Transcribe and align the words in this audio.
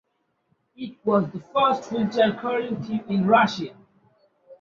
It 0.75 0.97
was 1.05 1.29
the 1.31 1.41
first 1.53 1.91
wheelchair 1.91 2.33
curling 2.33 2.83
team 2.83 3.03
in 3.07 3.27
Russia. 3.27 3.75